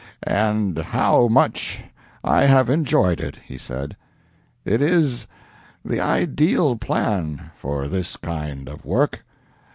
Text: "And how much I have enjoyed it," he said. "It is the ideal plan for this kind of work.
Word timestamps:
"And 0.23 0.79
how 0.79 1.27
much 1.27 1.83
I 2.23 2.47
have 2.47 2.71
enjoyed 2.71 3.21
it," 3.21 3.35
he 3.45 3.59
said. 3.59 3.95
"It 4.65 4.81
is 4.81 5.27
the 5.85 5.99
ideal 6.01 6.75
plan 6.75 7.51
for 7.55 7.87
this 7.87 8.17
kind 8.17 8.67
of 8.67 8.83
work. 8.83 9.23